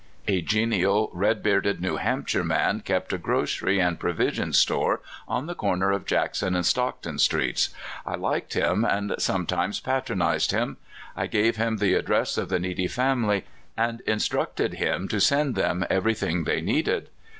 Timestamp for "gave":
11.27-11.57